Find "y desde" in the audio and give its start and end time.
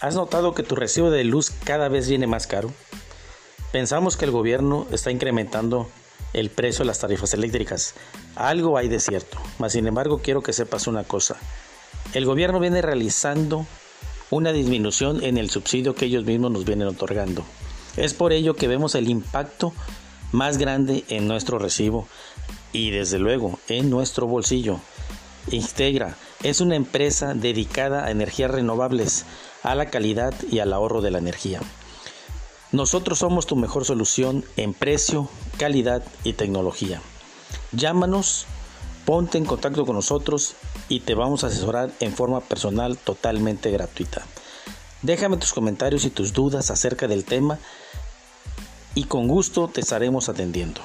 22.72-23.18